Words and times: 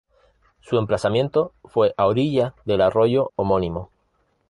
Su 0.61 0.79
emplazamiento 0.79 1.53
fue 1.63 1.93
a 1.95 2.07
orillas 2.07 2.55
del 2.65 2.81
arroyo 2.81 3.29
homónimo. 3.35 3.91